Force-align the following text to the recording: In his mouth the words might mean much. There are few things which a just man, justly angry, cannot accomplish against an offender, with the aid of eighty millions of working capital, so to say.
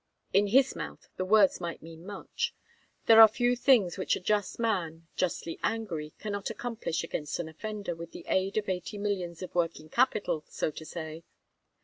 In 0.33 0.47
his 0.47 0.75
mouth 0.75 1.07
the 1.17 1.25
words 1.25 1.61
might 1.61 1.83
mean 1.83 2.07
much. 2.07 2.55
There 3.05 3.21
are 3.21 3.27
few 3.27 3.55
things 3.55 3.99
which 3.99 4.15
a 4.15 4.19
just 4.19 4.57
man, 4.57 5.05
justly 5.15 5.59
angry, 5.61 6.13
cannot 6.17 6.49
accomplish 6.49 7.03
against 7.03 7.37
an 7.37 7.47
offender, 7.47 7.93
with 7.95 8.11
the 8.11 8.25
aid 8.27 8.57
of 8.57 8.67
eighty 8.67 8.97
millions 8.97 9.43
of 9.43 9.53
working 9.53 9.89
capital, 9.89 10.43
so 10.47 10.71
to 10.71 10.85
say. 10.85 11.23